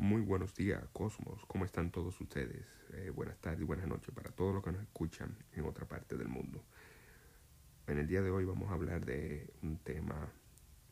Muy 0.00 0.22
buenos 0.22 0.54
días, 0.54 0.80
Cosmos. 0.92 1.44
¿Cómo 1.48 1.64
están 1.64 1.90
todos 1.90 2.20
ustedes? 2.20 2.64
Eh, 2.92 3.10
buenas 3.10 3.36
tardes 3.40 3.62
y 3.62 3.64
buenas 3.64 3.88
noches 3.88 4.14
para 4.14 4.30
todos 4.30 4.54
los 4.54 4.62
que 4.62 4.70
nos 4.70 4.80
escuchan 4.80 5.36
en 5.50 5.64
otra 5.64 5.88
parte 5.88 6.16
del 6.16 6.28
mundo. 6.28 6.64
En 7.88 7.98
el 7.98 8.06
día 8.06 8.22
de 8.22 8.30
hoy 8.30 8.44
vamos 8.44 8.70
a 8.70 8.74
hablar 8.74 9.04
de 9.04 9.52
un 9.60 9.76
tema 9.78 10.32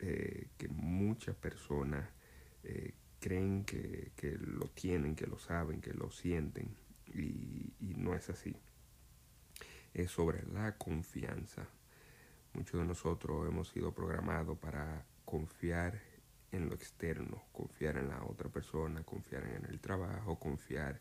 eh, 0.00 0.48
que 0.58 0.66
muchas 0.66 1.36
personas 1.36 2.04
eh, 2.64 2.94
creen 3.20 3.64
que, 3.64 4.10
que, 4.16 4.36
lo 4.38 4.66
tienen, 4.70 5.14
que 5.14 5.28
lo 5.28 5.38
saben, 5.38 5.80
que 5.80 5.94
lo 5.94 6.10
sienten 6.10 6.76
y, 7.14 7.74
y 7.78 7.94
no 7.96 8.12
es 8.12 8.28
así. 8.28 8.56
Es 9.94 10.10
sobre 10.10 10.44
la 10.52 10.76
confianza. 10.78 11.68
Muchos 12.54 12.80
de 12.80 12.86
nosotros 12.88 13.46
hemos 13.46 13.68
sido 13.68 13.94
programados 13.94 14.58
para 14.58 15.06
confiar 15.24 16.15
en 16.52 16.68
lo 16.68 16.74
externo, 16.74 17.42
confiar 17.52 17.96
en 17.96 18.08
la 18.08 18.22
otra 18.24 18.48
persona, 18.48 19.02
confiar 19.02 19.44
en 19.44 19.66
el 19.66 19.80
trabajo, 19.80 20.38
confiar 20.38 21.00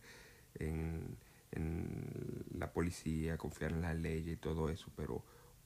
en, 0.56 1.18
en 1.52 2.44
la 2.52 2.72
policía, 2.72 3.38
confiar 3.38 3.72
en 3.72 3.82
la 3.82 3.94
ley 3.94 4.30
y 4.30 4.36
todo 4.38 4.70
eso, 4.70 4.92
pero 4.96 5.24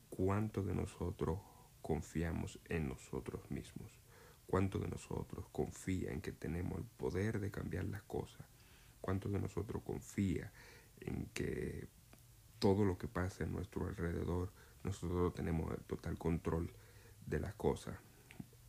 ¿cuánto 0.10 0.64
de 0.64 0.76
nosotros 0.76 1.40
confiamos 1.82 2.60
en 2.68 2.90
nosotros 2.90 3.50
mismos? 3.50 3.92
¿Cuánto 4.46 4.80
de 4.80 4.88
nosotros 4.88 5.46
confía 5.52 6.12
en 6.12 6.22
que 6.22 6.32
tenemos 6.32 6.80
el 6.80 6.86
poder 6.86 7.40
de 7.40 7.52
cambiar 7.52 7.86
las 7.86 8.02
cosas? 8.04 8.46
¿Cuánto 9.00 9.30
de 9.30 9.40
nosotros 9.40 9.84
confía 9.84 10.52
en 11.02 11.28
que 11.34 11.88
todo 12.58 12.84
lo 12.84 12.98
que 12.98 13.08
pasa 13.08 13.44
en 13.44 13.54
nuestro 13.54 13.88
alrededor, 13.88 14.52
nosotros 14.84 15.34
tenemos 15.34 15.72
el 15.72 15.84
total 15.84 16.18
control 16.18 16.74
de 17.26 17.40
las 17.40 17.54
cosas? 17.54 17.96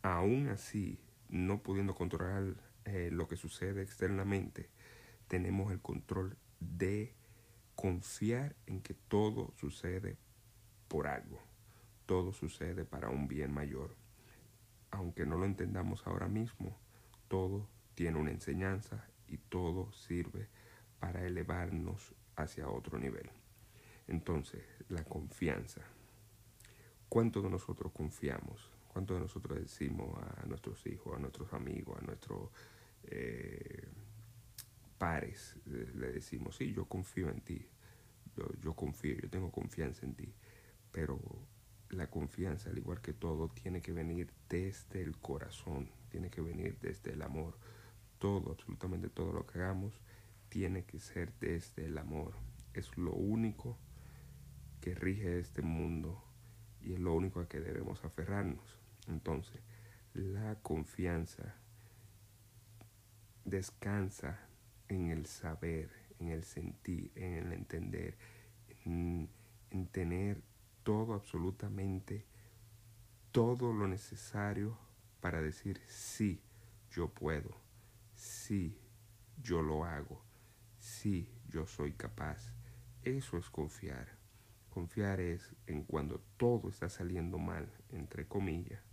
Aún 0.03 0.49
así, 0.49 0.99
no 1.29 1.61
pudiendo 1.61 1.93
controlar 1.95 2.55
eh, 2.85 3.09
lo 3.11 3.27
que 3.27 3.37
sucede 3.37 3.83
externamente, 3.83 4.69
tenemos 5.27 5.71
el 5.71 5.79
control 5.79 6.37
de 6.59 7.13
confiar 7.75 8.55
en 8.65 8.81
que 8.81 8.93
todo 8.93 9.53
sucede 9.57 10.17
por 10.87 11.07
algo, 11.07 11.39
todo 12.05 12.33
sucede 12.33 12.83
para 12.85 13.09
un 13.09 13.27
bien 13.27 13.53
mayor. 13.53 13.95
Aunque 14.89 15.25
no 15.25 15.37
lo 15.37 15.45
entendamos 15.45 16.05
ahora 16.05 16.27
mismo, 16.27 16.77
todo 17.27 17.67
tiene 17.95 18.17
una 18.17 18.31
enseñanza 18.31 19.07
y 19.27 19.37
todo 19.37 19.91
sirve 19.93 20.49
para 20.99 21.25
elevarnos 21.25 22.13
hacia 22.35 22.67
otro 22.67 22.99
nivel. 22.99 23.29
Entonces, 24.07 24.63
la 24.89 25.03
confianza. 25.03 25.81
¿Cuánto 27.07 27.41
de 27.41 27.49
nosotros 27.49 27.91
confiamos? 27.93 28.69
¿Cuántos 28.91 29.15
de 29.15 29.21
nosotros 29.21 29.57
decimos 29.57 30.17
a 30.21 30.45
nuestros 30.47 30.85
hijos, 30.85 31.15
a 31.15 31.19
nuestros 31.19 31.53
amigos, 31.53 31.97
a 31.97 32.05
nuestros 32.05 32.49
eh, 33.03 33.87
pares, 34.97 35.55
le 35.65 36.11
decimos, 36.11 36.57
sí, 36.57 36.73
yo 36.73 36.85
confío 36.85 37.29
en 37.29 37.39
ti, 37.39 37.65
yo, 38.35 38.45
yo 38.61 38.73
confío, 38.73 39.15
yo 39.15 39.29
tengo 39.29 39.49
confianza 39.49 40.05
en 40.05 40.15
ti, 40.15 40.33
pero 40.91 41.19
la 41.89 42.09
confianza, 42.09 42.69
al 42.69 42.77
igual 42.77 43.01
que 43.01 43.13
todo, 43.13 43.49
tiene 43.49 43.81
que 43.81 43.93
venir 43.93 44.31
desde 44.49 45.01
el 45.01 45.17
corazón, 45.17 45.89
tiene 46.09 46.29
que 46.29 46.41
venir 46.41 46.77
desde 46.81 47.13
el 47.13 47.21
amor. 47.21 47.57
Todo, 48.19 48.51
absolutamente 48.51 49.09
todo 49.09 49.31
lo 49.31 49.47
que 49.47 49.59
hagamos, 49.59 49.93
tiene 50.49 50.83
que 50.83 50.99
ser 50.99 51.33
desde 51.39 51.85
el 51.85 51.97
amor. 51.97 52.33
Es 52.73 52.97
lo 52.97 53.13
único 53.13 53.77
que 54.81 54.95
rige 54.95 55.39
este 55.39 55.61
mundo 55.61 56.21
y 56.81 56.93
es 56.93 56.99
lo 56.99 57.13
único 57.13 57.39
a 57.39 57.47
que 57.47 57.59
debemos 57.59 58.03
aferrarnos. 58.03 58.80
Entonces, 59.07 59.61
la 60.13 60.55
confianza 60.61 61.55
descansa 63.45 64.39
en 64.87 65.09
el 65.09 65.25
saber, 65.25 65.89
en 66.19 66.29
el 66.29 66.43
sentir, 66.43 67.11
en 67.15 67.33
el 67.33 67.53
entender, 67.53 68.17
en, 68.85 69.29
en 69.69 69.87
tener 69.87 70.41
todo 70.83 71.13
absolutamente, 71.13 72.25
todo 73.31 73.73
lo 73.73 73.87
necesario 73.87 74.77
para 75.21 75.41
decir 75.41 75.81
sí, 75.87 76.41
yo 76.91 77.09
puedo, 77.09 77.57
sí, 78.15 78.77
yo 79.41 79.61
lo 79.61 79.85
hago, 79.85 80.21
sí, 80.79 81.31
yo 81.47 81.65
soy 81.65 81.93
capaz. 81.93 82.53
Eso 83.03 83.37
es 83.37 83.49
confiar. 83.49 84.17
Confiar 84.69 85.19
es 85.19 85.55
en 85.67 85.83
cuando 85.83 86.21
todo 86.37 86.69
está 86.69 86.89
saliendo 86.89 87.37
mal, 87.37 87.71
entre 87.89 88.27
comillas, 88.27 88.90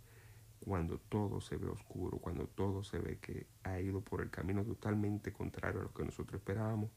cuando 0.59 0.99
todo 0.99 1.41
se 1.41 1.57
ve 1.57 1.67
oscuro, 1.67 2.17
cuando 2.17 2.47
todo 2.47 2.83
se 2.83 2.99
ve 2.99 3.17
que 3.19 3.47
ha 3.63 3.79
ido 3.79 4.01
por 4.01 4.21
el 4.21 4.29
camino 4.29 4.63
totalmente 4.63 5.31
contrario 5.31 5.81
a 5.81 5.83
lo 5.83 5.93
que 5.93 6.03
nosotros 6.03 6.39
esperábamos, 6.41 6.91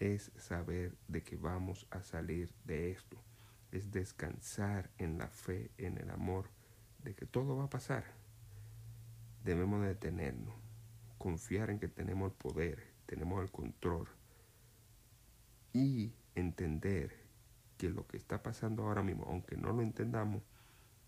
es 0.00 0.32
saber 0.36 0.96
de 1.08 1.22
que 1.22 1.36
vamos 1.36 1.86
a 1.90 2.02
salir 2.02 2.52
de 2.64 2.90
esto. 2.90 3.16
Es 3.72 3.90
descansar 3.90 4.90
en 4.98 5.18
la 5.18 5.28
fe, 5.28 5.70
en 5.78 5.98
el 5.98 6.10
amor, 6.10 6.50
de 7.02 7.14
que 7.14 7.26
todo 7.26 7.56
va 7.56 7.64
a 7.64 7.70
pasar. 7.70 8.04
Debemos 9.42 9.84
detenernos, 9.84 10.54
confiar 11.18 11.70
en 11.70 11.78
que 11.78 11.88
tenemos 11.88 12.32
el 12.32 12.36
poder, 12.36 12.82
tenemos 13.06 13.42
el 13.42 13.50
control 13.50 14.08
y 15.72 16.14
entender 16.34 17.24
que 17.76 17.90
lo 17.90 18.06
que 18.06 18.16
está 18.16 18.42
pasando 18.42 18.84
ahora 18.84 19.02
mismo, 19.02 19.24
aunque 19.24 19.56
no 19.56 19.72
lo 19.72 19.82
entendamos, 19.82 20.42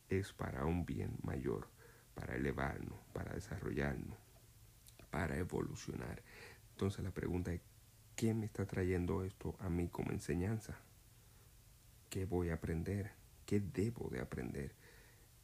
es 0.09 0.33
para 0.33 0.65
un 0.65 0.87
bien 0.87 1.17
mayor, 1.22 1.69
para 2.15 2.37
elevarnos, 2.37 2.99
para 3.12 3.33
desarrollarnos, 3.34 4.17
para 5.11 5.37
evolucionar. 5.37 6.22
Entonces 6.71 7.05
la 7.05 7.11
pregunta 7.11 7.53
es, 7.53 7.61
¿qué 8.15 8.34
me 8.34 8.47
está 8.47 8.67
trayendo 8.67 9.25
esto 9.25 9.56
a 9.61 9.69
mí 9.69 9.89
como 9.89 10.12
enseñanza? 10.12 10.78
¿Qué 12.11 12.25
voy 12.25 12.50
a 12.50 12.55
aprender? 12.55 13.12
¿Qué 13.44 13.61
debo 13.61 14.09
de 14.11 14.21
aprender? 14.21 14.75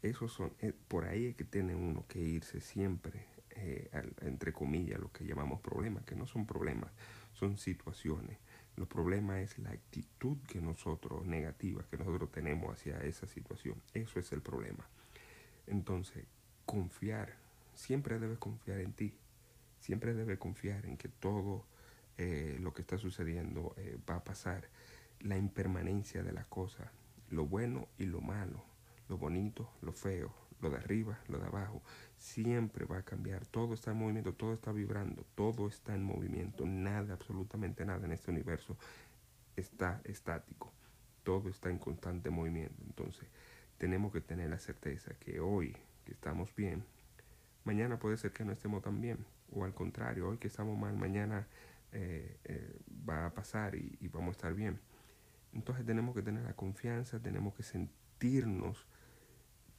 Esos 0.03 0.33
son, 0.33 0.53
eh, 0.61 0.73
por 0.89 1.05
ahí 1.05 1.27
es 1.27 1.37
que 1.37 1.45
tiene 1.45 1.75
uno 1.75 2.05
que 2.09 2.21
irse 2.21 2.61
siempre, 2.61 3.27
eh, 3.65 3.89
entre 4.23 4.53
comillas, 4.53 4.99
lo 4.99 5.13
que 5.13 5.25
llamamos 5.25 5.61
problemas, 5.61 6.05
que 6.05 6.17
no 6.17 6.27
son 6.27 6.47
problemas, 6.47 6.91
son 7.33 7.57
situaciones. 7.57 8.39
Los 8.77 8.89
problemas 8.89 9.39
es 9.39 9.59
la 9.59 9.71
actitud 9.71 10.39
que 10.49 10.61
nosotros, 10.61 11.25
negativa, 11.25 11.85
que 11.89 11.97
nosotros 11.97 12.33
tenemos 12.33 12.73
hacia 12.73 12.99
esa 13.05 13.29
situación. 13.29 13.81
Eso 13.95 14.19
es 14.19 14.33
el 14.33 14.43
problema. 14.43 14.89
Entonces, 15.69 16.25
confiar, 16.67 17.37
siempre 17.75 18.19
debes 18.19 18.39
confiar 18.39 18.81
en 18.81 18.93
ti. 18.95 19.15
Siempre 19.79 20.15
debes 20.15 20.39
confiar 20.39 20.85
en 20.87 20.97
que 20.97 21.09
todo 21.09 21.65
eh, 22.19 22.57
lo 22.61 22.73
que 22.73 22.83
está 22.83 22.99
sucediendo 22.99 23.75
eh, 23.77 23.97
va 24.09 24.17
a 24.17 24.25
pasar. 24.25 24.69
La 25.21 25.37
impermanencia 25.37 26.25
de 26.25 26.33
las 26.33 26.47
cosas, 26.47 26.89
lo 27.31 27.47
bueno 27.47 27.87
y 27.97 28.07
lo 28.07 28.21
malo, 28.21 28.65
lo 29.09 29.19
bonito, 29.19 29.71
lo 29.83 29.93
feo, 29.93 30.35
lo 30.63 30.71
de 30.71 30.77
arriba, 30.77 31.19
lo 31.29 31.39
de 31.39 31.47
abajo, 31.47 31.83
siempre 32.17 32.87
va 32.87 32.99
a 32.99 33.03
cambiar. 33.03 33.45
Todo 33.47 33.75
está 33.75 33.91
en 33.91 33.99
movimiento, 33.99 34.33
todo 34.33 34.55
está 34.55 34.73
vibrando, 34.73 35.27
todo 35.35 35.69
está 35.69 35.95
en 35.95 36.05
movimiento. 36.05 36.65
Nada, 36.65 37.15
absolutamente 37.15 37.85
nada 37.85 38.07
en 38.07 38.13
este 38.13 38.31
universo 38.31 38.79
está 39.57 40.01
estático. 40.05 40.73
Todo 41.25 41.49
está 41.49 41.69
en 41.69 41.79
constante 41.79 42.31
movimiento. 42.31 42.83
Entonces, 42.87 43.29
tenemos 43.77 44.13
que 44.13 44.21
tener 44.21 44.49
la 44.49 44.59
certeza 44.59 45.13
que 45.19 45.41
hoy 45.41 45.77
que 46.05 46.13
estamos 46.13 46.55
bien, 46.55 46.85
mañana 47.65 47.99
puede 47.99 48.17
ser 48.17 48.33
que 48.33 48.45
no 48.45 48.53
estemos 48.53 48.83
tan 48.83 49.01
bien. 49.01 49.25
O 49.51 49.65
al 49.65 49.75
contrario, 49.75 50.29
hoy 50.29 50.39
que 50.39 50.47
estamos 50.47 50.79
mal, 50.79 50.97
mañana 50.97 51.47
eh, 51.93 52.39
eh, 52.45 52.79
va 53.09 53.27
a 53.27 53.35
pasar 53.35 53.75
y, 53.75 53.99
y 54.01 54.09
vamos 54.09 54.29
a 54.29 54.33
estar 54.33 54.55
bien. 54.55 54.81
Entonces 55.53 55.85
tenemos 55.85 56.15
que 56.15 56.23
tener 56.23 56.45
la 56.45 56.55
confianza, 56.55 57.21
tenemos 57.21 57.55
que 57.55 57.63
sentirnos 57.63 58.87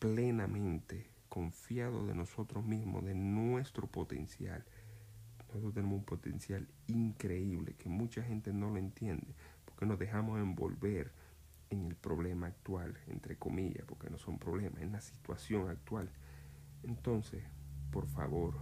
plenamente 0.03 1.07
confiados 1.29 2.05
de 2.05 2.13
nosotros 2.13 2.65
mismos, 2.65 3.05
de 3.05 3.15
nuestro 3.15 3.87
potencial. 3.87 4.65
Nosotros 5.47 5.73
tenemos 5.73 5.99
un 5.99 6.03
potencial 6.03 6.67
increíble 6.87 7.75
que 7.75 7.87
mucha 7.87 8.21
gente 8.21 8.51
no 8.51 8.69
lo 8.69 8.79
entiende 8.79 9.33
porque 9.63 9.85
nos 9.85 9.97
dejamos 9.97 10.41
envolver 10.41 11.13
en 11.69 11.85
el 11.85 11.95
problema 11.95 12.47
actual, 12.47 12.97
entre 13.07 13.37
comillas, 13.37 13.85
porque 13.85 14.09
no 14.09 14.17
son 14.17 14.39
problemas, 14.39 14.81
en 14.81 14.91
la 14.91 14.99
situación 14.99 15.69
actual. 15.69 16.09
Entonces, 16.83 17.41
por 17.89 18.05
favor, 18.07 18.55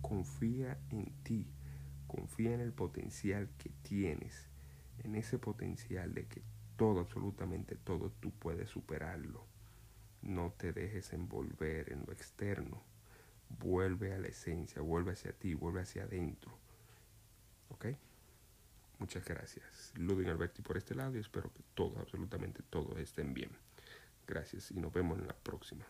confía 0.00 0.80
en 0.90 1.12
ti, 1.22 1.46
confía 2.08 2.54
en 2.54 2.60
el 2.60 2.72
potencial 2.72 3.48
que 3.56 3.70
tienes, 3.82 4.50
en 5.04 5.14
ese 5.14 5.38
potencial 5.38 6.12
de 6.12 6.26
que 6.26 6.42
todo, 6.76 6.98
absolutamente 6.98 7.76
todo, 7.76 8.10
tú 8.10 8.32
puedes 8.32 8.68
superarlo. 8.68 9.46
No 10.22 10.52
te 10.56 10.72
dejes 10.72 11.12
envolver 11.12 11.92
en 11.92 12.04
lo 12.06 12.12
externo. 12.12 12.82
Vuelve 13.48 14.12
a 14.12 14.18
la 14.18 14.28
esencia, 14.28 14.82
vuelve 14.82 15.12
hacia 15.12 15.32
ti, 15.32 15.54
vuelve 15.54 15.80
hacia 15.80 16.04
adentro. 16.04 16.56
¿Ok? 17.70 17.86
Muchas 18.98 19.24
gracias. 19.24 19.92
Ludwig 19.96 20.28
Alberti 20.28 20.60
por 20.60 20.76
este 20.76 20.94
lado 20.94 21.16
y 21.16 21.20
espero 21.20 21.52
que 21.52 21.62
todo, 21.74 21.98
absolutamente 22.00 22.62
todo 22.68 22.98
estén 22.98 23.32
bien. 23.32 23.50
Gracias 24.26 24.70
y 24.70 24.80
nos 24.80 24.92
vemos 24.92 25.18
en 25.18 25.26
la 25.26 25.36
próxima. 25.36 25.86